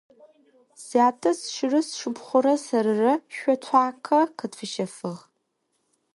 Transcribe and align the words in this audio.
Сятэ 0.85 1.31
сшырэ 1.39 1.81
сшыпхъурэ 1.87 2.55
сэрырэ 2.65 3.13
шъо 3.35 3.53
цуакъэ 3.63 4.19
къытфищэфыгъ. 4.37 5.21